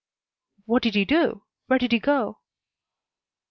"What 0.65 0.81
did 0.81 0.95
he 0.95 1.05
do? 1.05 1.43
Where 1.67 1.77
did 1.77 1.91
he 1.91 1.99
go?" 1.99 2.39